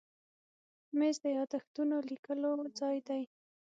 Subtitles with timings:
[0.97, 3.23] مېز د یاداښتونو لیکلو ځای دی.